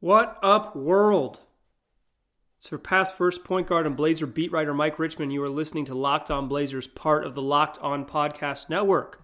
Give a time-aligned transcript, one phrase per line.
[0.00, 1.40] What up, world?
[2.60, 5.32] It's your past first point guard and Blazer beat writer Mike Richman.
[5.32, 9.20] You are listening to Locked On Blazers, part of the Locked On Podcast Network.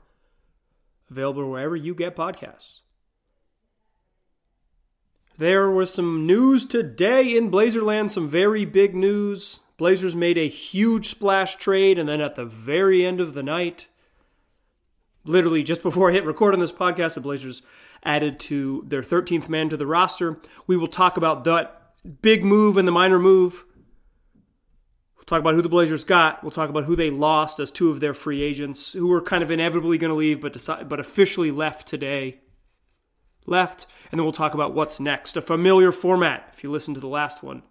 [1.09, 2.81] Available wherever you get podcasts.
[5.39, 9.61] There was some news today in Blazerland, some very big news.
[9.77, 13.87] Blazers made a huge splash trade, and then at the very end of the night,
[15.25, 17.63] literally just before I hit record on this podcast, the Blazers
[18.05, 20.41] added to their 13th man to the roster.
[20.67, 21.93] We will talk about that
[22.23, 23.65] big move and the minor move.
[25.17, 26.43] We'll talk about who the Blazers got.
[26.43, 29.43] We'll talk about who they lost as two of their free agents who were kind
[29.43, 32.41] of inevitably going to leave, but decide, but officially left today.
[33.47, 35.37] Left, and then we'll talk about what's next.
[35.37, 36.49] A familiar format.
[36.53, 37.63] If you listen to the last one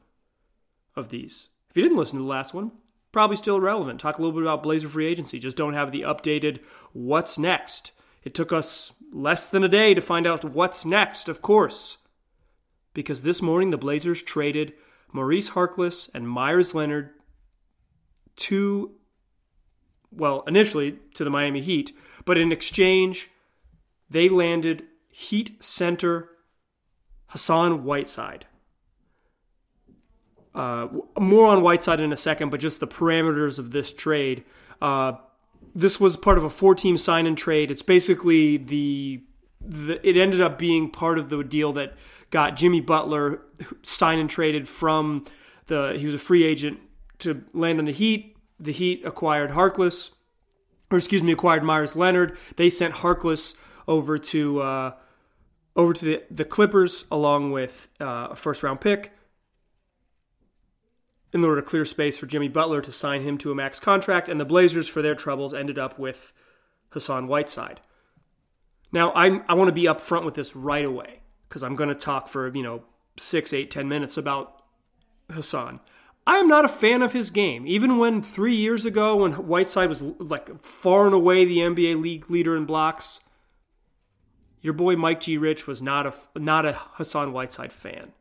[0.96, 2.72] of these, if you didn't listen to the last one,
[3.12, 4.00] probably still relevant.
[4.00, 5.40] Talk a little bit about Blazer free agency.
[5.40, 6.60] Just don't have the updated
[6.92, 7.92] what's next.
[8.24, 11.98] It took us less than a day to find out what's next, of course
[12.94, 14.74] because this morning the Blazers traded
[15.12, 17.12] Maurice Harkless and Meyers Leonard
[18.36, 18.92] to,
[20.12, 21.92] well, initially to the Miami Heat,
[22.26, 23.30] but in exchange,
[24.10, 26.30] they landed Heat center
[27.28, 28.46] Hassan Whiteside.
[30.56, 30.88] Uh,
[31.20, 34.44] more on Whiteside in a second, but just the parameters of this trade.
[34.82, 35.14] Uh,
[35.76, 37.72] this was part of a four-team sign-in trade.
[37.72, 39.24] It's basically the,
[39.60, 41.94] the it ended up being part of the deal that
[42.30, 43.42] got Jimmy Butler
[43.84, 45.26] signed and traded from
[45.66, 46.80] the he was a free agent
[47.20, 48.36] to land on the Heat.
[48.60, 50.12] The Heat acquired Harkless,
[50.92, 52.38] or excuse me, acquired Meyers Leonard.
[52.56, 53.56] They sent Harkless
[53.88, 54.92] over to uh,
[55.76, 59.12] over to the, the Clippers along with uh, a first round pick
[61.34, 64.30] in order to clear space for Jimmy Butler to sign him to a max contract.
[64.30, 66.32] And the Blazers, for their troubles, ended up with
[66.90, 67.82] Hassan Whiteside.
[68.92, 71.96] Now, I'm, I want to be upfront with this right away because I'm going to
[71.96, 72.84] talk for, you know,
[73.18, 74.62] six, eight, ten minutes about
[75.32, 75.80] Hassan.
[76.26, 77.66] I am not a fan of his game.
[77.68, 82.30] Even when three years ago, when Whiteside was like far and away the NBA league
[82.30, 83.20] leader in blocks,
[84.62, 85.38] your boy Mike G.
[85.38, 88.14] Rich was not a not a Hassan Whiteside fan.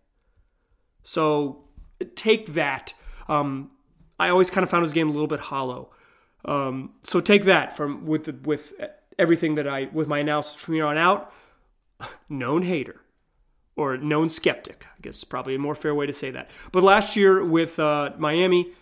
[1.04, 1.68] So
[2.16, 2.94] take that.
[3.32, 3.70] Um,
[4.18, 5.90] I always kind of found his game a little bit hollow.
[6.44, 8.74] Um, so take that from with the, with
[9.18, 11.32] everything that I with my analysis from here on out.
[12.28, 13.00] Known hater
[13.74, 14.86] or known skeptic.
[14.86, 16.50] I guess is probably a more fair way to say that.
[16.72, 18.72] But last year with uh, Miami,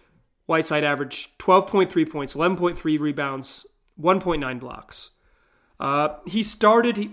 [0.46, 3.66] Whiteside averaged 12.3 points, 11.3 rebounds,
[4.00, 5.10] 1.9 blocks.
[5.78, 7.10] Uh, he started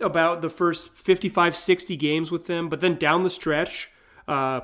[0.00, 3.90] about the first 55, 60 games with them, but then down the stretch,
[4.26, 4.60] uh,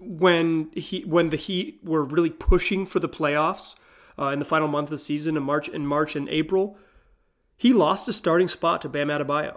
[0.00, 3.74] when he when the Heat were really pushing for the playoffs
[4.18, 6.76] uh, in the final month of the season in March in March and April,
[7.56, 9.56] he lost his starting spot to Bam Adebayo.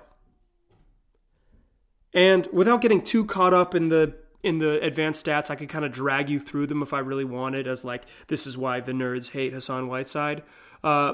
[2.14, 5.86] And without getting too caught up in the in the advanced stats, I could kind
[5.86, 8.92] of drag you through them if I really wanted, as like this is why the
[8.92, 10.44] nerds hate Hassan Whiteside.
[10.84, 11.14] Uh,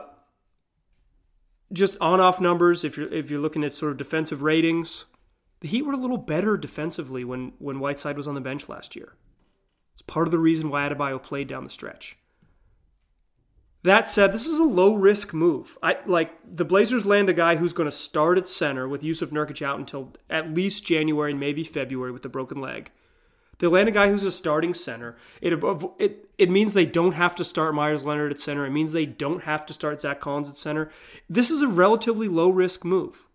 [1.73, 2.83] just on-off numbers.
[2.83, 5.05] If you're if you're looking at sort of defensive ratings,
[5.59, 8.95] the Heat were a little better defensively when when Whiteside was on the bench last
[8.95, 9.13] year.
[9.93, 12.17] It's part of the reason why Adebayo played down the stretch.
[13.83, 15.77] That said, this is a low risk move.
[15.81, 19.29] I like the Blazers land a guy who's going to start at center with Jusuf
[19.29, 22.91] Nurkic out until at least January and maybe February with the broken leg.
[23.59, 25.15] They land a guy who's a starting center.
[25.41, 25.53] It,
[25.99, 28.65] it, it means they don't have to start Meyers Leonard at center.
[28.65, 30.89] It means they don't have to start Zach Collins at center.
[31.29, 33.25] This is a relatively low risk move.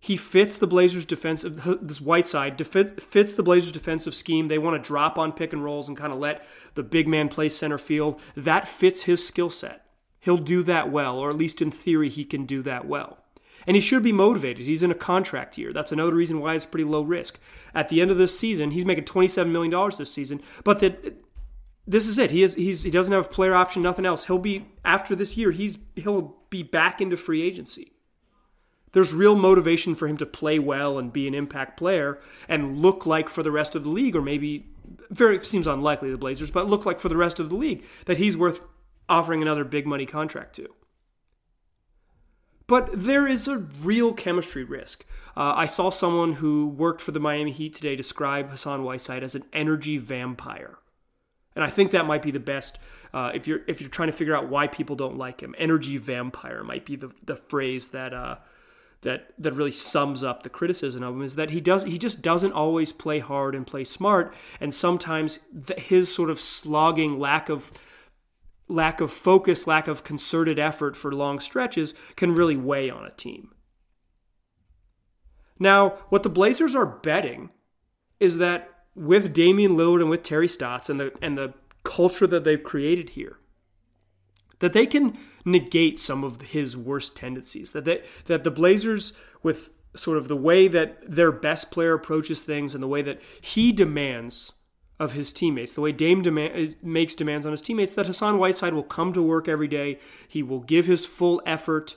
[0.00, 1.78] He fits the Blazers' defensive.
[1.82, 4.48] This Whiteside fits the Blazers' defensive scheme.
[4.48, 7.28] They want to drop on pick and rolls and kind of let the big man
[7.28, 8.20] play center field.
[8.36, 9.84] That fits his skill set.
[10.20, 13.18] He'll do that well, or at least in theory, he can do that well.
[13.66, 14.66] And he should be motivated.
[14.66, 15.72] He's in a contract year.
[15.72, 17.38] That's another reason why it's pretty low risk.
[17.74, 21.22] At the end of this season, he's making $27 million this season, but that
[21.86, 22.30] this is it.
[22.30, 24.24] He is he's he doesn't have player option, nothing else.
[24.24, 27.92] He'll be after this year, he's he'll be back into free agency
[28.92, 32.18] there's real motivation for him to play well and be an impact player
[32.48, 34.66] and look like for the rest of the league, or maybe
[35.10, 38.18] very seems unlikely the Blazers, but look like for the rest of the league that
[38.18, 38.60] he's worth
[39.08, 40.74] offering another big money contract to.
[42.66, 45.06] But there is a real chemistry risk.
[45.34, 49.34] Uh, I saw someone who worked for the Miami Heat today describe Hassan Whiteside as
[49.34, 50.78] an energy vampire.
[51.56, 52.78] And I think that might be the best
[53.12, 55.54] uh, if you're if you're trying to figure out why people don't like him.
[55.58, 58.36] Energy vampire might be the, the phrase that uh,
[59.02, 62.22] that that really sums up the criticism of him is that he does he just
[62.22, 65.40] doesn't always play hard and play smart, and sometimes
[65.76, 67.70] his sort of slogging lack of
[68.68, 73.10] lack of focus, lack of concerted effort for long stretches can really weigh on a
[73.10, 73.52] team.
[75.58, 77.50] Now, what the Blazers are betting
[78.20, 81.54] is that with Damian Lillard and with Terry Stotts and the and the
[81.84, 83.38] culture that they've created here,
[84.60, 87.72] that they can negate some of his worst tendencies.
[87.72, 89.12] That they, that the Blazers,
[89.42, 93.20] with sort of the way that their best player approaches things and the way that
[93.40, 94.52] he demands
[95.00, 98.74] of his teammates, the way Dame demand, makes demands on his teammates, that Hassan Whiteside
[98.74, 99.98] will come to work every day.
[100.26, 101.96] He will give his full effort.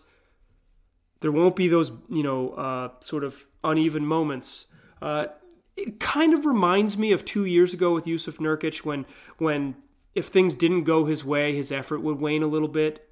[1.22, 4.68] There won't be those, you know, uh, sort of uneven moments.
[5.02, 5.28] Uh,
[5.76, 9.06] it kind of reminds me of two years ago with Jusuf Nurkic when
[9.38, 9.76] when
[10.14, 13.08] if things didn't go his way, his effort would wane a little bit.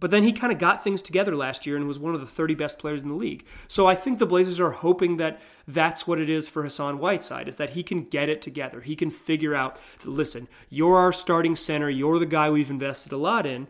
[0.00, 2.26] But then he kind of got things together last year and was one of the
[2.26, 3.44] 30 best players in the league.
[3.68, 7.48] So I think the Blazers are hoping that that's what it is for Hassan Whiteside,
[7.48, 8.80] is that he can get it together.
[8.80, 13.18] He can figure out, listen, you're our starting center, you're the guy we've invested a
[13.18, 13.68] lot in,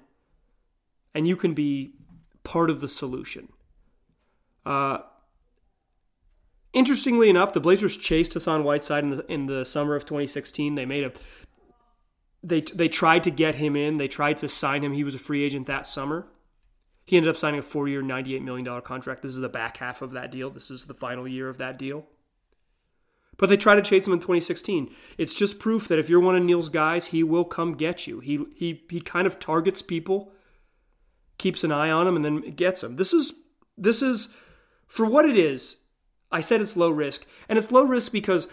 [1.13, 1.95] and you can be
[2.45, 3.49] part of the solution.
[4.65, 4.99] Uh,
[6.73, 10.77] interestingly enough, the Blazers chased Hassan Whiteside in the, in the summer of 2016.
[10.77, 11.13] They made a
[12.43, 13.99] they they tried to get him in.
[13.99, 14.93] They tried to sign him.
[14.93, 16.27] He was a free agent that summer.
[17.07, 19.23] He ended up signing a four-year, $98 million contract.
[19.23, 20.49] This is the back half of that deal.
[20.49, 22.07] This is the final year of that deal.
[23.37, 24.95] But they tried to chase him in 2016.
[25.19, 28.21] It's just proof that if you're one of Neil's guys, he will come get you.
[28.21, 30.33] He he he kind of targets people,
[31.39, 32.97] keeps an eye on them, and then gets them.
[32.97, 33.33] This is
[33.79, 34.29] this is
[34.87, 35.79] for what it is.
[36.31, 38.47] I said it's low risk, and it's low risk because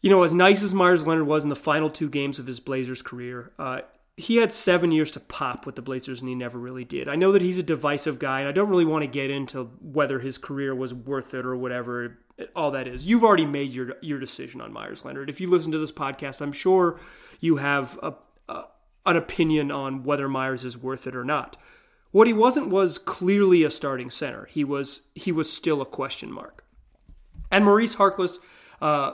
[0.00, 2.60] you know, as nice as Meyers Leonard was in the final two games of his
[2.60, 3.80] Blazers career, uh,
[4.16, 7.08] he had seven years to pop with the Blazers, and he never really did.
[7.08, 9.64] I know that he's a divisive guy, and I don't really want to get into
[9.80, 12.18] whether his career was worth it or whatever.
[12.54, 15.28] All that is, you've already made your your decision on Meyers Leonard.
[15.28, 16.98] If you listen to this podcast, I'm sure
[17.38, 18.14] you have a,
[18.48, 18.64] a,
[19.04, 21.56] an opinion on whether Meyers is worth it or not.
[22.10, 24.46] What he wasn't was clearly a starting center.
[24.46, 26.64] He was he was still a question mark.
[27.50, 28.38] And Maurice Harkless.
[28.80, 29.12] Uh,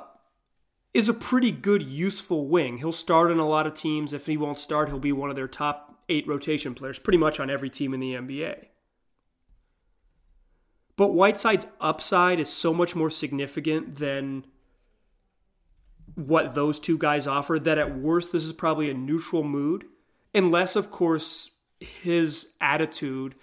[0.96, 2.78] is a pretty good, useful wing.
[2.78, 4.14] He'll start on a lot of teams.
[4.14, 7.38] If he won't start, he'll be one of their top eight rotation players, pretty much
[7.38, 8.68] on every team in the NBA.
[10.96, 14.46] But Whiteside's upside is so much more significant than
[16.14, 19.84] what those two guys offer that at worst, this is probably a neutral mood,
[20.34, 23.34] unless, of course, his attitude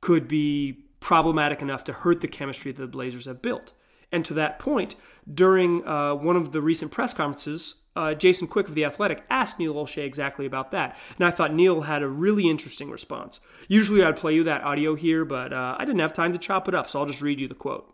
[0.00, 3.72] could be problematic enough to hurt the chemistry that the Blazers have built.
[4.12, 4.96] And to that point,
[5.32, 9.58] during uh, one of the recent press conferences, uh, Jason Quick of The Athletic asked
[9.58, 10.96] Neil Olshey exactly about that.
[11.16, 13.40] And I thought Neil had a really interesting response.
[13.68, 16.68] Usually I'd play you that audio here, but uh, I didn't have time to chop
[16.68, 17.92] it up, so I'll just read you the quote.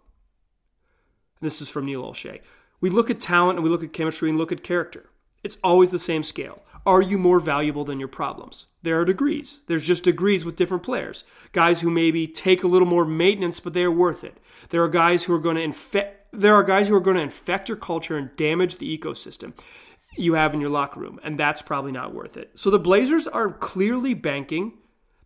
[1.40, 2.40] And this is from Neil Olshey.
[2.80, 5.10] We look at talent and we look at chemistry and look at character.
[5.42, 6.62] It's always the same scale.
[6.86, 8.66] Are you more valuable than your problems?
[8.82, 9.60] There are degrees.
[9.66, 11.24] There's just degrees with different players.
[11.50, 14.38] Guys who maybe take a little more maintenance, but they are worth it.
[14.70, 16.28] There are guys who are going to infect.
[16.32, 19.52] There are guys who are going to infect your culture and damage the ecosystem
[20.16, 22.52] you have in your locker room, and that's probably not worth it.
[22.54, 24.74] So the Blazers are clearly banking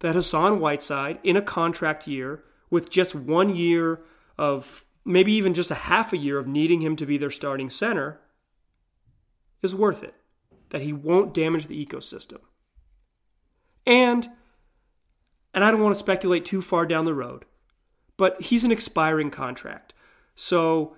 [0.00, 4.00] that Hassan Whiteside in a contract year with just one year
[4.38, 7.68] of maybe even just a half a year of needing him to be their starting
[7.68, 8.20] center
[9.62, 10.14] is worth it
[10.70, 12.38] that he won't damage the ecosystem.
[13.86, 14.28] And,
[15.52, 17.44] and I don't want to speculate too far down the road,
[18.16, 19.94] but he's an expiring contract.
[20.34, 20.96] So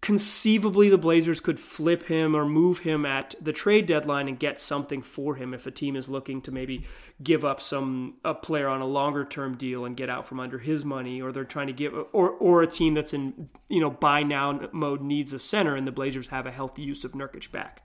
[0.00, 4.60] conceivably the Blazers could flip him or move him at the trade deadline and get
[4.60, 6.84] something for him if a team is looking to maybe
[7.22, 10.58] give up some a player on a longer term deal and get out from under
[10.58, 13.90] his money or they're trying to give or or a team that's in you know
[13.90, 17.82] buy now mode needs a center and the Blazers have a healthy Jusuf Nurkic back.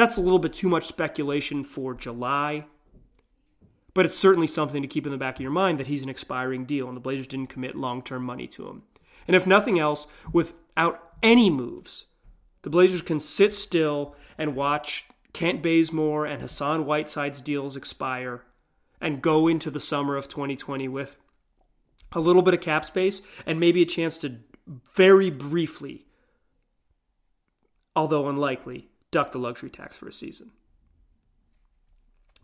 [0.00, 2.64] That's a little bit too much speculation for July,
[3.92, 6.08] but it's certainly something to keep in the back of your mind that he's an
[6.08, 8.84] expiring deal and the Blazers didn't commit long term money to him.
[9.28, 12.06] And if nothing else, without any moves,
[12.62, 15.04] the Blazers can sit still and watch
[15.34, 18.44] Kent Bazemore and Hassan Whiteside's deals expire
[19.02, 21.18] and go into the summer of 2020 with
[22.12, 24.38] a little bit of cap space and maybe a chance to
[24.94, 26.06] very briefly,
[27.94, 30.50] although unlikely, duck the luxury tax for a season.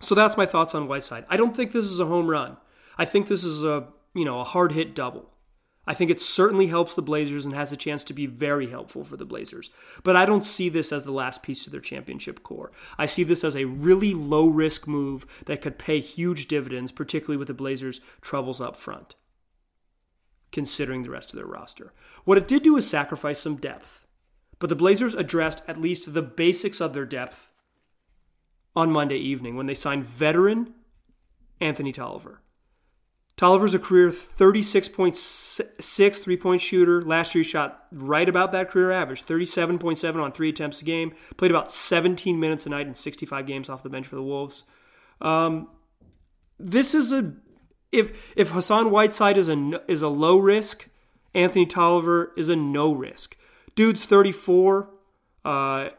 [0.00, 1.24] So that's my thoughts on Whiteside.
[1.28, 2.56] I don't think this is a home run.
[2.98, 5.30] I think this is a, you know, a hard hit double.
[5.88, 9.04] I think it certainly helps the Blazers and has a chance to be very helpful
[9.04, 9.70] for the Blazers.
[10.02, 12.72] But I don't see this as the last piece to their championship core.
[12.98, 17.36] I see this as a really low risk move that could pay huge dividends, particularly
[17.36, 19.14] with the Blazers' troubles up front,
[20.50, 21.92] considering the rest of their roster.
[22.24, 24.05] What it did do is sacrifice some depth.
[24.58, 27.50] But the Blazers addressed at least the basics of their depth
[28.74, 30.74] on Monday evening when they signed veteran
[31.60, 32.40] Anthony Tolliver.
[33.36, 37.02] Tolliver's a career 36.6 three point shooter.
[37.02, 41.12] Last year he shot right about that career average 37.7 on three attempts a game.
[41.36, 44.64] Played about 17 minutes a night in 65 games off the bench for the Wolves.
[45.20, 45.68] Um,
[46.58, 47.34] this is a
[47.92, 50.88] if if Hassan Whiteside is a is a low risk,
[51.34, 53.36] Anthony Tolliver is a no risk.
[53.76, 54.90] Dude's 34.
[55.44, 55.90] Uh,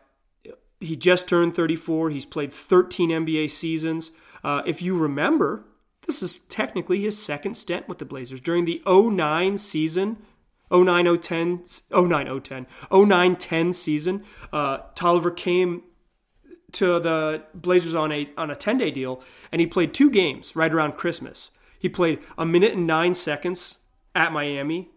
[0.79, 2.09] he just turned 34.
[2.09, 4.11] He's played 13 NBA seasons.
[4.43, 5.63] Uh, if you remember,
[6.05, 8.41] this is technically his second stint with the Blazers.
[8.41, 10.17] During the 09 season,
[10.71, 15.83] 09 010, 09 010, 09 10 season, uh, Tolliver came
[16.73, 20.55] to the Blazers on a on a 10 day deal, and he played two games
[20.55, 21.51] right around Christmas.
[21.79, 23.79] He played a minute and nine seconds
[24.13, 24.89] at Miami,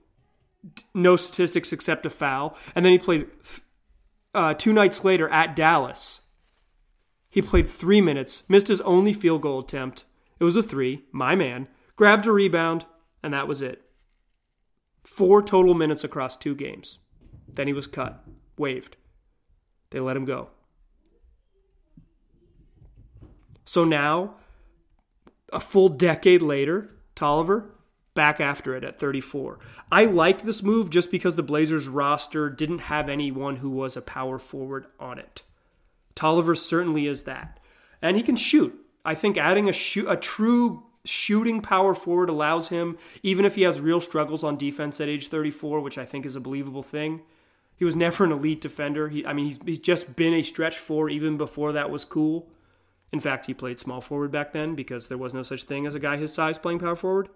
[0.95, 3.27] no statistics except a foul, and then he played
[4.35, 6.21] uh, two nights later at Dallas.
[7.29, 10.05] He played three minutes, missed his only field goal attempt.
[10.39, 12.87] It was a three, my man, grabbed a rebound,
[13.23, 13.83] and that was it.
[15.05, 16.99] Four total minutes across two games.
[17.53, 18.25] Then he was cut,
[18.57, 18.97] waived.
[19.91, 20.51] They let him go.
[23.65, 24.35] So now,
[25.53, 27.71] a full decade later, Tolliver
[28.21, 29.59] back after it at 34.
[29.91, 34.03] I like this move just because the Blazers roster didn't have anyone who was a
[34.03, 35.41] power forward on it.
[36.15, 37.59] Tolliver certainly is that.
[38.03, 38.79] And he can shoot.
[39.07, 39.73] I think adding a
[40.07, 45.01] a true shooting power forward allows him, even if he has real struggles on defense
[45.01, 47.23] at age 34, which I think is a believable thing.
[47.75, 49.09] He was never an elite defender.
[49.09, 52.51] He, I mean, he's, he's just been a stretch four even before that was cool.
[53.13, 55.95] In fact, he played small forward back then because there was no such thing as
[55.95, 57.31] a guy his size playing power forward.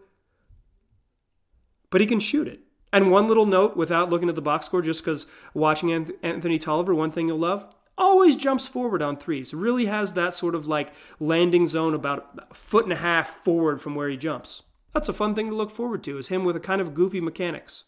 [1.94, 2.58] But he can shoot it.
[2.92, 5.92] And one little note without looking at the box score, just because watching
[6.24, 9.54] Anthony Tolliver, one thing you'll love always jumps forward on threes.
[9.54, 13.80] Really has that sort of like landing zone about a foot and a half forward
[13.80, 14.62] from where he jumps.
[14.92, 17.20] That's a fun thing to look forward to, is him with a kind of goofy
[17.20, 17.84] mechanics.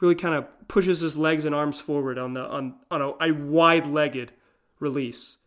[0.00, 3.32] Really kind of pushes his legs and arms forward on the on, on a, a
[3.32, 4.30] wide-legged
[4.78, 5.37] release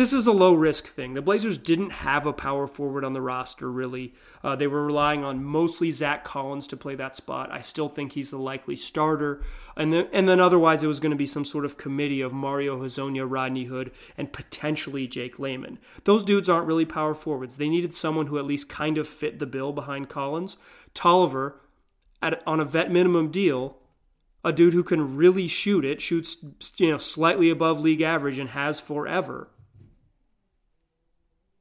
[0.00, 1.12] this is a low risk thing.
[1.12, 4.14] The Blazers didn't have a power forward on the roster, really.
[4.42, 7.52] Uh, they were relying on mostly Zach Collins to play that spot.
[7.52, 9.42] I still think he's the likely starter.
[9.76, 12.32] And then, and then otherwise, it was going to be some sort of committee of
[12.32, 15.78] Mario Hezonja, Rodney Hood, and potentially Jake Layman.
[16.04, 17.58] Those dudes aren't really power forwards.
[17.58, 20.56] They needed someone who at least kind of fit the bill behind Collins.
[20.94, 21.60] Tolliver,
[22.22, 23.76] at, on a vet minimum deal,
[24.42, 26.38] a dude who can really shoot it, shoots
[26.78, 29.49] you know slightly above league average, and has forever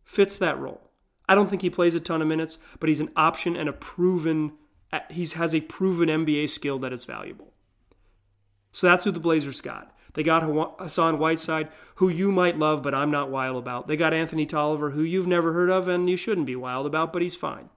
[0.09, 0.89] fits that role.
[1.27, 3.73] I don't think he plays a ton of minutes, but he's an option and a
[3.73, 4.53] proven
[5.11, 7.53] he has a proven NBA skill that is valuable.
[8.71, 9.95] So that's who the Blazers got.
[10.15, 10.41] They got
[10.79, 13.87] Hassan Whiteside, who you might love, but I'm not wild about.
[13.87, 17.13] They got Anthony Tolliver, who you've never heard of and you shouldn't be wild about,
[17.13, 17.69] but he's fine.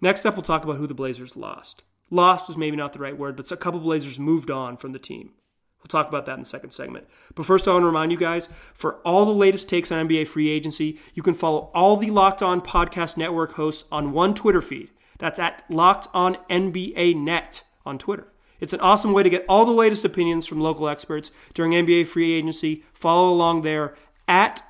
[0.00, 1.82] Next up, we'll talk about who the Blazers lost.
[2.10, 5.00] Lost is maybe not the right word, but a couple Blazers moved on from the
[5.00, 5.32] team.
[5.80, 7.06] We'll talk about that in the second segment.
[7.34, 10.26] But first, I want to remind you guys for all the latest takes on NBA
[10.26, 14.60] free agency, you can follow all the Locked On Podcast Network hosts on one Twitter
[14.60, 14.90] feed.
[15.18, 18.28] That's at Locked On NBA Net on Twitter.
[18.60, 22.08] It's an awesome way to get all the latest opinions from local experts during NBA
[22.08, 22.84] free agency.
[22.92, 23.94] Follow along there
[24.26, 24.62] at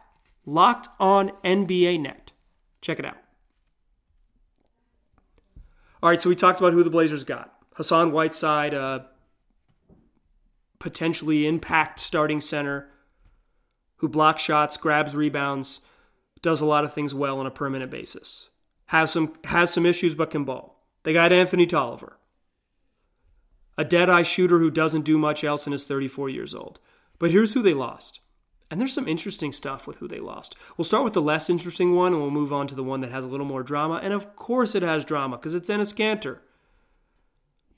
[0.45, 2.33] Locked On NBA Net.
[2.81, 3.17] Check it out.
[6.03, 7.53] All right, so we talked about who the Blazers got.
[7.75, 9.01] Hassan Whiteside, uh,
[10.79, 12.89] potentially impact starting center
[13.97, 15.81] who blocks shots, grabs rebounds,
[16.41, 18.49] does a lot of things well on a permanent basis.
[18.87, 20.85] Has some has some issues but can ball.
[21.03, 22.19] They got Anthony Tolliver.
[23.77, 26.81] A dead-eye shooter who doesn't do much else and is 34 years old.
[27.19, 28.21] But here's who they lost.
[28.71, 30.57] And there's some interesting stuff with who they lost.
[30.77, 33.13] We'll start with the less interesting one and we'll move on to the one that
[33.13, 34.01] has a little more drama.
[34.03, 36.41] And of course it has drama because it's Enes Kanter.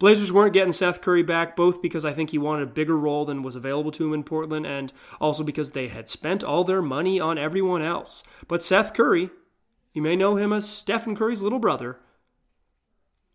[0.00, 3.26] Blazers weren't getting Seth Curry back, both because I think he wanted a bigger role
[3.26, 6.80] than was available to him in Portland, and also because they had spent all their
[6.80, 8.24] money on everyone else.
[8.48, 9.28] But Seth Curry,
[9.92, 11.98] you may know him as Stephen Curry's little brother,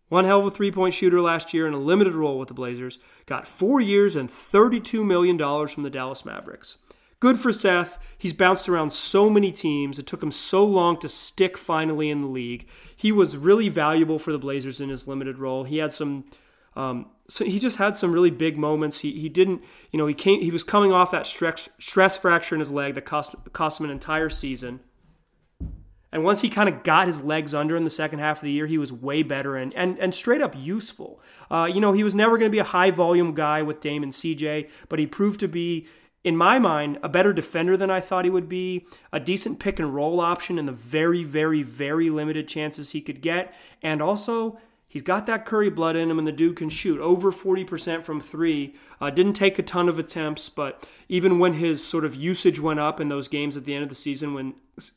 [0.08, 2.54] one hell of a three point shooter last year in a limited role with the
[2.54, 6.78] Blazers, got four years and $32 million from the Dallas Mavericks.
[7.20, 7.96] Good for Seth.
[8.18, 9.98] He's bounced around so many teams.
[9.98, 12.68] It took him so long to stick finally in the league.
[12.94, 15.64] He was really valuable for the Blazers in his limited role.
[15.64, 16.24] He had some
[16.76, 19.00] um, so he just had some really big moments.
[19.00, 22.54] He, he didn't, you know, he came, he was coming off that stress, stress fracture
[22.54, 24.80] in his leg that cost, cost him an entire season.
[26.12, 28.52] And once he kind of got his legs under in the second half of the
[28.52, 31.20] year, he was way better and and, and straight up useful.
[31.50, 34.02] Uh, you know, he was never going to be a high volume guy with Dame
[34.02, 35.86] and CJ, but he proved to be
[36.24, 39.78] in my mind, a better defender than I thought he would be, a decent pick
[39.78, 44.58] and roll option in the very, very, very limited chances he could get, and also
[44.88, 48.20] he's got that Curry blood in him, and the dude can shoot over 40% from
[48.20, 48.74] three.
[49.00, 52.80] Uh, didn't take a ton of attempts, but even when his sort of usage went
[52.80, 54.54] up in those games at the end of the season when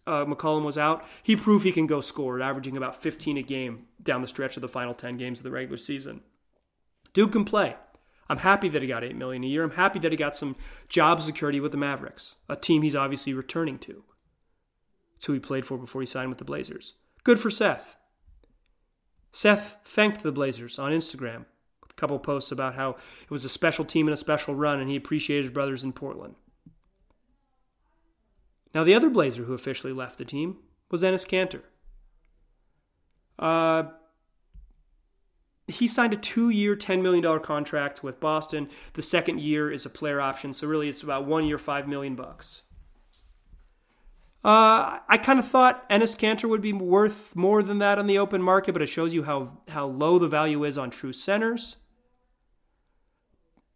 [0.08, 3.88] uh, McCollum was out, he proved he can go score, averaging about 15 a game
[4.02, 6.22] down the stretch of the final 10 games of the regular season.
[7.14, 7.76] Dude can play.
[8.30, 9.64] I'm happy that he got eight million a year.
[9.64, 10.56] I'm happy that he got some
[10.88, 14.04] job security with the Mavericks, a team he's obviously returning to.
[15.16, 16.94] It's who he played for before he signed with the Blazers.
[17.24, 17.98] Good for Seth.
[19.32, 21.46] Seth thanked the Blazers on Instagram
[21.82, 24.80] with a couple posts about how it was a special team and a special run,
[24.80, 26.36] and he appreciated his brothers in Portland.
[28.74, 30.58] Now, the other Blazer who officially left the team
[30.92, 31.62] was Enes Kanter.
[33.38, 33.92] Uh,
[35.68, 38.70] he signed a two-year, $10 million contract with Boston.
[38.94, 42.16] The second year is a player option, so really it's about one year, 5 million
[42.16, 42.64] bucks.
[44.44, 48.18] Uh, I kind of thought Enes Kanter would be worth more than that on the
[48.18, 51.76] open market, but it shows you how how low the value is on true centers.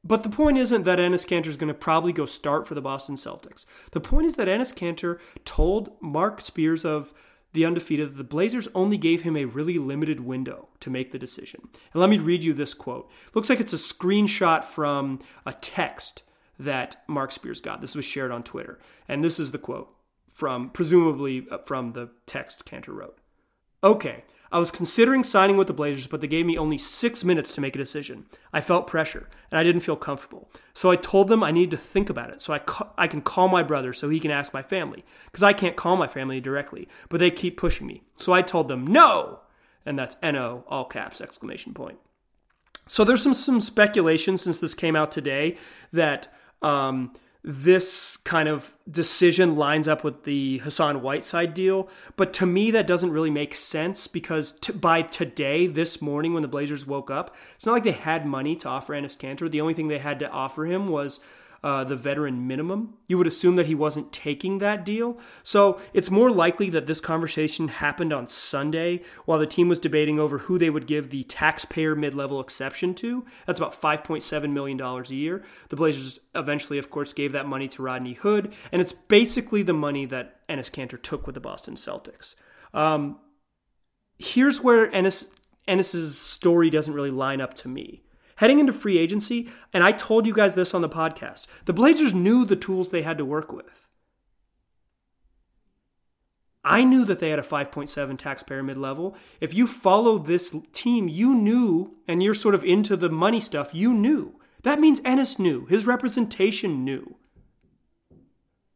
[0.05, 2.81] But the point isn't that Enes Kanter is going to probably go start for the
[2.81, 3.65] Boston Celtics.
[3.91, 7.13] The point is that Enes Kanter told Mark Spears of
[7.53, 11.19] the undefeated, that the Blazers only gave him a really limited window to make the
[11.19, 11.61] decision.
[11.93, 13.09] And let me read you this quote.
[13.33, 16.23] looks like it's a screenshot from a text
[16.57, 17.79] that Mark Spears got.
[17.79, 18.79] This was shared on Twitter.
[19.07, 19.93] And this is the quote
[20.33, 23.17] from, presumably uh, from the text Kanter wrote.
[23.83, 27.55] Okay, I was considering signing with the Blazers, but they gave me only six minutes
[27.55, 28.27] to make a decision.
[28.53, 30.49] I felt pressure, and I didn't feel comfortable.
[30.73, 33.21] So I told them I need to think about it so I, ca- I can
[33.21, 35.03] call my brother so he can ask my family.
[35.25, 38.03] Because I can't call my family directly, but they keep pushing me.
[38.15, 39.39] So I told them no!
[39.85, 41.97] And that's N-O, all caps, exclamation point.
[42.87, 45.57] So there's some, some speculation since this came out today
[45.91, 46.27] that
[46.61, 51.89] um, this kind of decision lines up with the Hassan Whiteside deal.
[52.15, 56.41] But to me, that doesn't really make sense because t- by today, this morning, when
[56.41, 59.51] the Blazers woke up, it's not like they had money to offer Enes Kanter.
[59.51, 61.19] The only thing they had to offer him was
[61.63, 62.95] uh, the veteran minimum.
[63.07, 65.17] You would assume that he wasn't taking that deal.
[65.43, 70.19] So it's more likely that this conversation happened on Sunday while the team was debating
[70.19, 73.25] over who they would give the taxpayer mid level exception to.
[73.45, 75.43] That's about $5.7 million a year.
[75.69, 79.73] The Blazers eventually, of course, gave that money to Rodney Hood, and it's basically the
[79.73, 82.35] money that Enes Kanter took with the Boston Celtics.
[82.73, 83.19] Um,
[84.19, 85.33] here's where Enes,
[85.67, 88.03] Enes's story doesn't really line up to me.
[88.37, 92.13] Heading into free agency, and I told you guys this on the podcast, the Blazers
[92.13, 93.87] knew the tools they had to work with.
[96.65, 99.15] I knew that they had a 5.7 taxpayer mid level.
[99.41, 103.75] If you follow this team, you knew, and you're sort of into the money stuff,
[103.75, 104.39] you knew.
[104.63, 105.65] That means Enes knew.
[105.65, 107.17] His representation knew.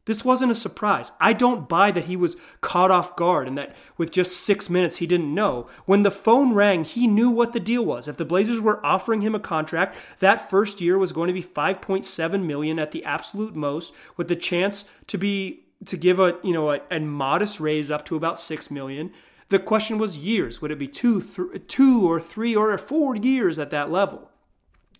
[0.07, 1.11] This wasn't a surprise.
[1.19, 4.97] I don't buy that he was caught off guard and that with just six minutes
[4.97, 5.67] he didn't know.
[5.85, 8.07] When the phone rang, he knew what the deal was.
[8.07, 11.43] If the Blazers were offering him a contract, that first year was going to be
[11.43, 16.53] 5.7 million at the absolute most, with the chance to be to give a you
[16.53, 19.11] know a, a modest raise up to about six million.
[19.49, 20.61] The question was years.
[20.61, 24.31] Would it be two, th- two or three or four years at that level?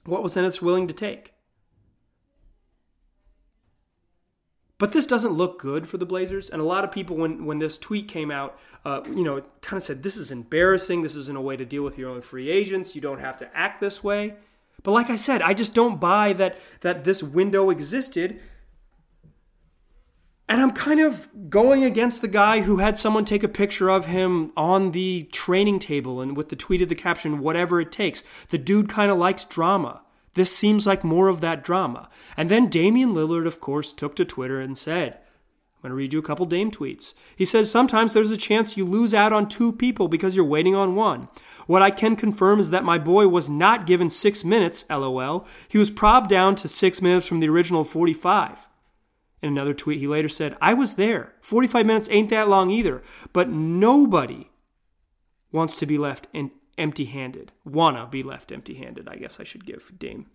[0.06, 1.34] What was Enes willing to take?
[4.80, 6.50] But this doesn't look good for the Blazers.
[6.50, 9.78] And a lot of people, when, when this tweet came out, uh, you know, kind
[9.78, 11.02] of said, this is embarrassing.
[11.02, 12.96] This isn't a way to deal with your own free agents.
[12.96, 14.36] You don't have to act this way.
[14.84, 18.40] But like I said, I just don't buy that, that this window existed.
[20.48, 24.06] And I'm kind of going against the guy who had someone take a picture of
[24.06, 28.24] him on the training table and with the tweet of the caption, whatever it takes.
[28.50, 30.04] The dude kind of likes drama.
[30.38, 32.10] This seems like more of that drama.
[32.38, 36.13] And then Damian Lillard, of course, took to Twitter and said, I'm going to read
[36.13, 37.15] you a couple Dame tweets.
[37.36, 40.76] He says, Sometimes there's a chance you lose out on two people because you're waiting
[40.76, 41.28] on one.
[41.65, 45.47] What I can confirm is that my boy was not given six minutes, lol.
[45.67, 48.67] He was probbed down to six minutes from the original 45.
[49.41, 51.34] In another tweet, he later said, I was there.
[51.41, 53.02] 45 minutes ain't that long either,
[53.34, 54.52] but nobody
[55.52, 57.52] wants to be left in empty handed.
[57.66, 60.28] Wanna be left empty handed, I guess I should give Dame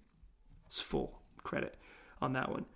[0.69, 1.77] his full credit
[2.21, 2.67] on that one.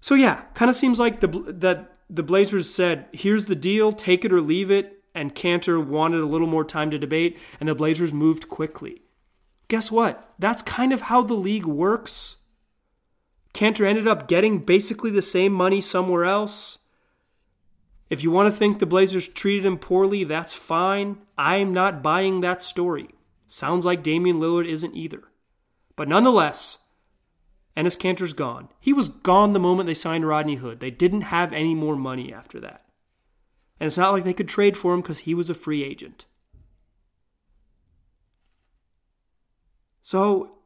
[0.00, 4.24] So yeah, kind of seems like the that the Blazers said, "Here's the deal, take
[4.24, 7.74] it or leave it." And Kanter wanted a little more time to debate, and the
[7.74, 9.02] Blazers moved quickly.
[9.68, 10.34] Guess what?
[10.38, 12.36] That's kind of how the league works.
[13.54, 16.78] Kanter ended up getting basically the same money somewhere else.
[18.10, 21.18] If you want to think the Blazers treated him poorly, that's fine.
[21.36, 23.08] I'm not buying that story.
[23.46, 25.24] Sounds like Damian Lillard isn't either.
[25.96, 26.78] But nonetheless,
[27.76, 28.68] Enes Kanter's gone.
[28.80, 30.80] He was gone the moment they signed Rodney Hood.
[30.80, 32.84] They didn't have any more money after that.
[33.80, 36.26] And it's not like they could trade for him because he was a free agent.
[40.02, 40.58] So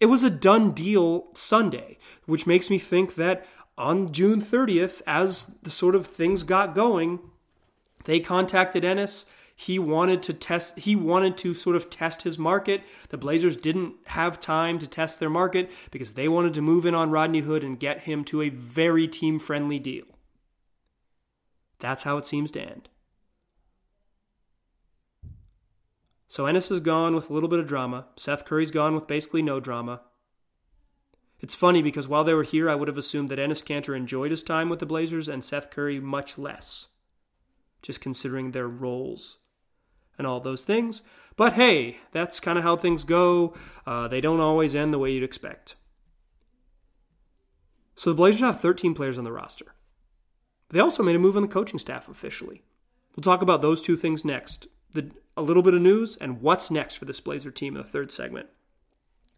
[0.00, 3.46] it was a done deal Sunday, which makes me think that
[3.78, 7.20] on June 30th, as the sort of things got going,
[8.04, 9.26] they contacted Enes
[9.58, 12.82] he wanted to test he wanted to sort of test his market.
[13.08, 16.94] The Blazers didn't have time to test their market because they wanted to move in
[16.94, 20.04] on Rodney Hood and get him to a very team-friendly deal.
[21.78, 22.90] That's how it seems to end.
[26.28, 28.08] So Enes is gone with a little bit of drama.
[28.16, 30.02] Seth Curry's gone with basically no drama.
[31.40, 34.32] It's funny because while they were here, I would have assumed that Enes Kanter enjoyed
[34.32, 36.88] his time with the Blazers and Seth Curry much less,
[37.80, 39.38] just considering their roles
[40.18, 41.02] and all those things.
[41.36, 43.54] But hey, that's kind of how things go.
[43.86, 45.74] Uh, they don't always end the way you'd expect.
[47.94, 49.74] So the Blazers have 13 players on the roster.
[50.70, 52.62] They also made a move on the coaching staff officially.
[53.14, 54.66] We'll talk about those two things next.
[54.92, 57.88] The, a little bit of news and what's next for this Blazer team in the
[57.88, 58.48] third segment.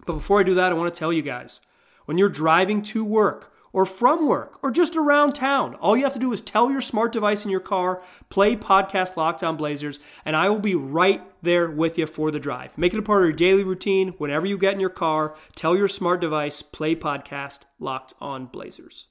[0.06, 1.60] But before I do that, I want to tell you guys
[2.06, 5.74] when you're driving to work or from work or just around town.
[5.76, 9.16] All you have to do is tell your smart device in your car, play podcast
[9.16, 12.76] Locked On Blazers, and I will be right there with you for the drive.
[12.76, 14.08] Make it a part of your daily routine.
[14.18, 19.06] Whenever you get in your car, tell your smart device, play podcast Locked On Blazers.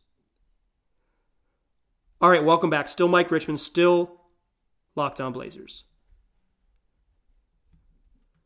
[2.20, 2.88] All right, welcome back.
[2.88, 4.22] Still Mike Richman, still
[4.96, 5.84] Locked On Blazers.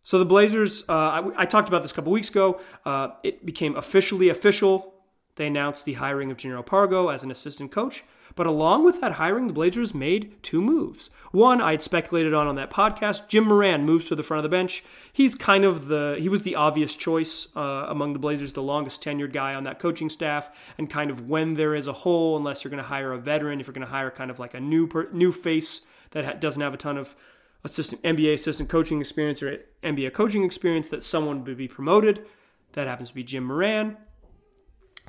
[0.03, 2.59] So the Blazers, uh, I, I, talked about this a couple weeks ago.
[2.83, 4.93] Uh, it became officially official
[5.41, 8.03] they announced the hiring of Jannero Pargo as an assistant coach.
[8.35, 11.09] But along with that hiring, the Blazers made two moves.
[11.31, 13.27] One, I had speculated on on that podcast.
[13.27, 14.83] Jim Moran moves to the front of the bench.
[15.11, 19.03] He's kind of the he was the obvious choice uh, among the Blazers, the longest
[19.03, 22.63] tenured guy on that coaching staff, and kind of when there is a hole, unless
[22.63, 24.59] you're going to hire a veteran, if you're going to hire kind of like a
[24.59, 27.15] new per, new face that ha- doesn't have a ton of
[27.63, 32.25] assistant NBA assistant coaching experience or NBA coaching experience, that someone would be promoted.
[32.73, 33.97] That happens to be Jim Moran.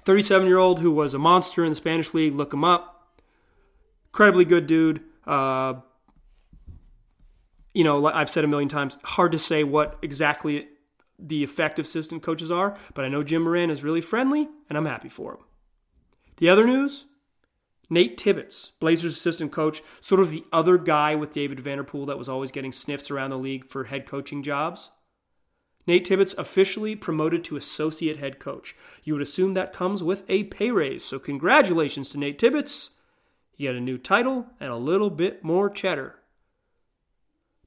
[0.04, 2.34] 37 year old who was a monster in the Spanish league.
[2.34, 3.12] Look him up.
[4.06, 5.00] Incredibly good dude.
[5.26, 5.74] Uh,
[7.72, 10.68] you know, I've said a million times, hard to say what exactly
[11.18, 14.86] the effective assistant coaches are, but I know Jim Moran is really friendly, and I'm
[14.86, 15.40] happy for him.
[16.36, 17.06] The other news
[17.88, 22.28] Nate Tibbetts, Blazers assistant coach, sort of the other guy with David Vanderpool that was
[22.28, 24.90] always getting sniffs around the league for head coaching jobs.
[25.86, 28.76] Nate Tibbetts officially promoted to associate head coach.
[29.02, 32.90] You would assume that comes with a pay raise, so congratulations to Nate Tibbetts.
[33.56, 36.16] You get a new title and a little bit more cheddar.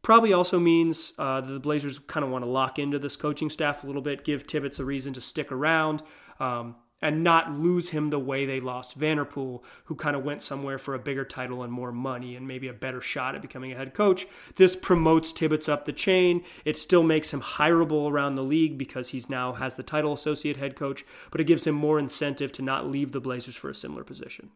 [0.01, 3.49] Probably also means uh, that the Blazers kind of want to lock into this coaching
[3.49, 6.03] staff a little bit, give Tibbetts a reason to stick around.
[6.39, 10.79] Um, and not lose him the way they lost Vanderpool, who kind of went somewhere
[10.79, 13.75] for a bigger title and more money and maybe a better shot at becoming a
[13.75, 14.25] head coach.
[14.55, 16.43] This promotes Tibbetts up the chain.
[16.65, 20.57] It still makes him hireable around the league because he's now has the title associate
[20.57, 23.75] head coach, but it gives him more incentive to not leave the Blazers for a
[23.75, 24.49] similar position.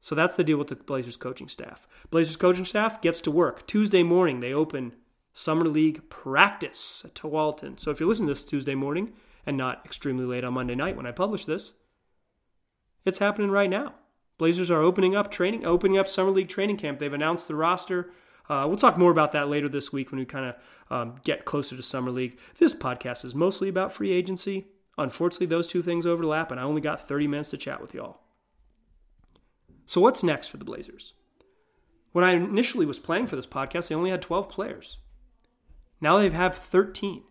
[0.00, 1.88] So that's the deal with the Blazers coaching staff.
[2.10, 3.66] Blazers coaching staff gets to work.
[3.66, 4.94] Tuesday morning, they open
[5.38, 7.78] Summer League practice at Tualatin.
[7.78, 9.12] So if you're listening to this Tuesday morning
[9.46, 11.74] and not extremely late on Monday night when I publish this,
[13.04, 13.94] it's happening right now.
[14.36, 16.98] Blazers are opening up training, opening up Summer League training camp.
[16.98, 18.10] They've announced the roster.
[18.48, 20.56] Uh, we'll talk more about that later this week when we kind of
[20.90, 22.36] um, get closer to Summer League.
[22.58, 24.66] This podcast is mostly about free agency.
[24.98, 28.22] Unfortunately, those two things overlap, and I only got 30 minutes to chat with y'all.
[29.86, 31.12] So, what's next for the Blazers?
[32.10, 34.96] When I initially was playing for this podcast, they only had 12 players.
[36.00, 37.22] Now they have 13.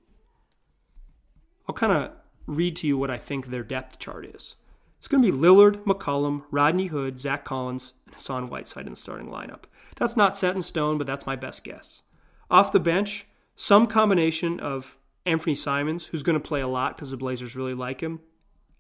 [1.68, 2.12] I'll kind of
[2.46, 4.56] read to you what I think their depth chart is.
[4.98, 8.98] It's going to be Lillard, McCollum, Rodney Hood, Zach Collins, and Hassan Whiteside in the
[8.98, 9.64] starting lineup.
[9.96, 12.02] That's not set in stone, but that's my best guess.
[12.50, 17.12] Off the bench, some combination of Anfernee Simons, who's going to play a lot because
[17.12, 18.22] the Blazers really like him,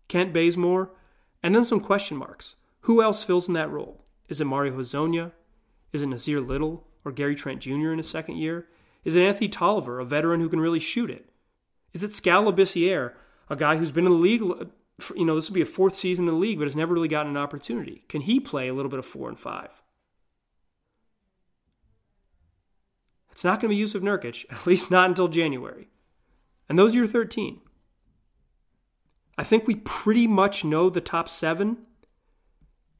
[0.07, 0.91] Kent Bazemore,
[1.43, 2.55] and then some question marks.
[2.81, 4.05] Who else fills in that role?
[4.29, 5.33] Is it Mario Hezonja?
[5.91, 7.91] Is it Nassir Little or Gary Trent Jr.
[7.91, 8.67] in his second year?
[9.07, 11.29] Is it Anthony Tolliver, a veteran who can really shoot it?
[11.93, 15.61] Is it Skal a guy who's been in the league, you know, this will be
[15.61, 18.03] a fourth season in the league, but has never really gotten an opportunity?
[18.09, 19.81] Can he play a little bit of four and five?
[23.31, 25.87] It's not going to be Jusuf Nurkic, at least not until January.
[26.67, 27.61] And those are your 13.
[29.37, 31.77] I think we pretty much know the top seven.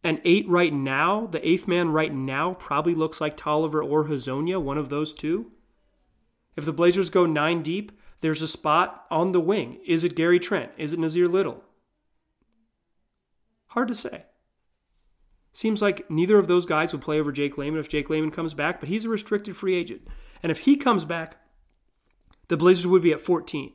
[0.05, 4.61] And eight right now, the eighth man right now probably looks like Tolliver or Hezonja,
[4.61, 5.51] one of those two.
[6.57, 7.91] If the Blazers go nine deep,
[8.21, 9.79] there's a spot on the wing.
[9.85, 10.71] Is it Gary Trent?
[10.75, 11.63] Is it Nassir Little?
[13.67, 14.23] Hard to say.
[15.53, 18.53] Seems like neither of those guys would play over Jake Layman if Jake Layman comes
[18.53, 20.01] back, but he's a restricted free agent.
[20.41, 21.37] And if he comes back,
[22.47, 23.73] the Blazers would be at 14.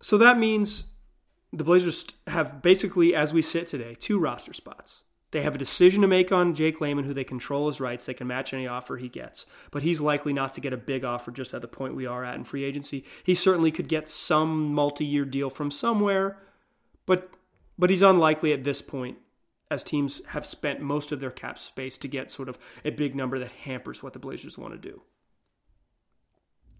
[0.00, 0.84] So that means
[1.52, 5.02] the Blazers have basically, as we sit today, two roster spots.
[5.32, 8.04] They have a decision to make on Jake Layman, who they control his rights.
[8.04, 11.04] They can match any offer he gets, but he's likely not to get a big
[11.04, 13.04] offer just at the point we are at in free agency.
[13.24, 16.38] He certainly could get some multi-year deal from somewhere,
[17.06, 17.30] but
[17.78, 19.16] but he's unlikely at this point,
[19.70, 23.16] as teams have spent most of their cap space to get sort of a big
[23.16, 25.00] number that hampers what the Blazers want to do.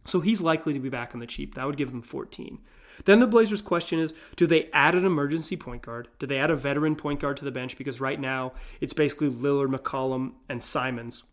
[0.05, 1.55] So he's likely to be back on the cheap.
[1.55, 2.59] That would give him 14.
[3.05, 6.09] Then the Blazers' question is do they add an emergency point guard?
[6.19, 7.77] Do they add a veteran point guard to the bench?
[7.77, 11.25] Because right now it's basically Lillard, McCollum, and Simons,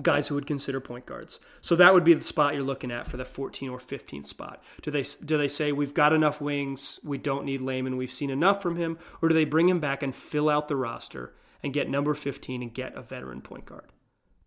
[0.00, 1.38] guys who would consider point guards.
[1.60, 4.62] So that would be the spot you're looking at for the 14 or 15 spot.
[4.82, 8.30] Do they do they say we've got enough wings, we don't need Layman, we've seen
[8.30, 11.72] enough from him, or do they bring him back and fill out the roster and
[11.72, 13.92] get number 15 and get a veteran point guard?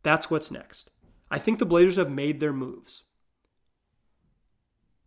[0.03, 0.91] That's what's next.
[1.31, 3.03] I think the Blazers have made their moves.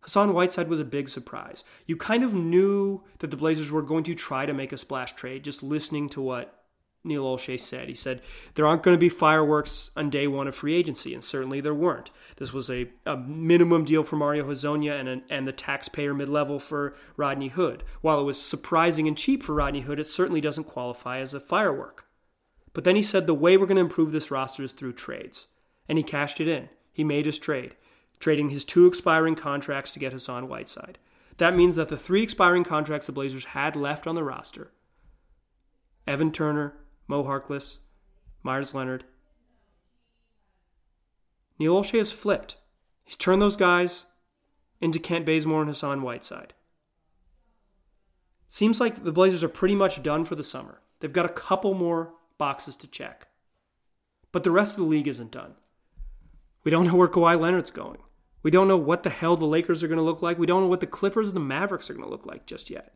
[0.01, 1.65] Hassan Whiteside was a big surprise.
[1.87, 5.13] You kind of knew that the Blazers were going to try to make a splash
[5.15, 6.59] trade just listening to what
[7.05, 7.89] Neil Olshey said.
[7.89, 8.23] He said
[8.55, 11.75] there aren't going to be fireworks on day one of free agency, and certainly there
[11.75, 12.11] weren't.
[12.37, 16.59] This was a, a minimum deal for Mario Hezonja and, and the taxpayer mid level
[16.59, 17.85] for Rodney Hood.
[18.01, 21.41] While it was surprising and cheap for Rodney Hood, it certainly doesn't qualify as a
[21.41, 22.07] firework.
[22.73, 25.47] But then he said the way we're going to improve this roster is through trades.
[25.89, 26.69] And he cashed it in.
[26.93, 27.75] He made his trade
[28.19, 30.99] trading his two expiring contracts to get Hassan Whiteside.
[31.39, 34.73] That means that the three expiring contracts the Blazers had left on the roster
[36.07, 36.75] Evan Turner,
[37.07, 37.79] Mo Harkless,
[38.43, 39.05] Meyers Leonard.
[41.59, 42.57] Neil Olshey has flipped.
[43.05, 44.05] He's turned those guys
[44.81, 46.55] into Kent Bazemore and Hassan Whiteside.
[48.47, 50.81] Seems like the Blazers are pretty much done for the summer.
[51.01, 53.29] They've got a couple more boxes to check.
[54.33, 55.55] But the rest of the league isn't done.
[56.65, 57.99] We don't know where Kawhi Leonard's going.
[58.43, 60.39] We don't know what the hell the Lakers are going to look like.
[60.39, 62.71] We don't know what the Clippers and the Mavericks are going to look like just
[62.71, 62.95] yet.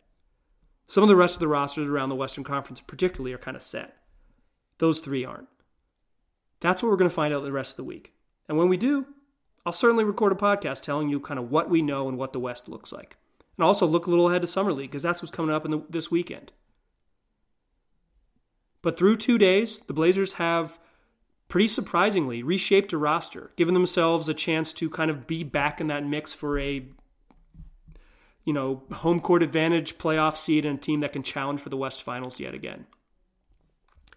[0.87, 3.63] Some of the rest of the rosters around the Western Conference, particularly, are kind of
[3.63, 3.97] set.
[4.79, 5.49] Those three aren't.
[6.61, 8.13] That's what we're going to find out the rest of the week.
[8.49, 9.07] And when we do,
[9.65, 12.41] I'll certainly record a podcast telling you kind of what we know and what the
[12.41, 13.17] West looks like.
[13.57, 15.71] And also look a little ahead to Summer League because that's what's coming up in
[15.71, 16.53] the, this weekend.
[18.81, 20.79] But through two days, the Blazers have
[21.53, 25.89] pretty surprisingly reshaped a roster, given themselves a chance to kind of be back in
[25.89, 26.83] that mix for a
[28.43, 31.77] you know, home court advantage playoff seed and a team that can challenge for the
[31.77, 32.87] West Finals yet again.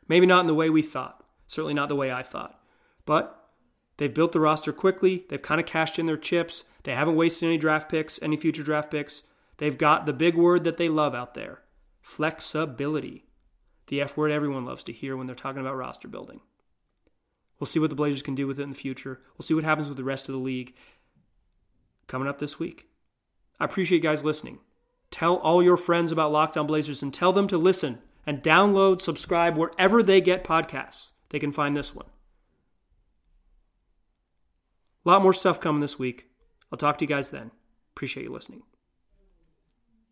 [0.08, 2.58] Maybe not in the way we thought, certainly not the way I thought.
[3.06, 3.50] But
[3.98, 5.26] they've built the roster quickly.
[5.28, 6.64] They've kind of cashed in their chips.
[6.84, 9.24] They haven't wasted any draft picks, any future draft picks.
[9.58, 11.64] They've got the big word that they love out there
[12.02, 13.26] flexibility.
[13.88, 16.40] The F word everyone loves to hear when they're talking about roster building.
[17.60, 19.22] We'll see what the Blazers can do with it in the future.
[19.38, 20.76] We'll see what happens with the rest of the league
[22.08, 22.88] coming up this week.
[23.60, 24.60] I appreciate you guys listening.
[25.12, 29.02] Tell all your friends about Locked On Blazers and tell them to listen and download,
[29.02, 31.12] subscribe wherever they get podcasts.
[31.30, 32.08] They can find this one.
[35.06, 36.28] A lot more stuff coming this week.
[36.72, 37.52] I'll talk to you guys then.
[37.94, 38.64] Appreciate you listening.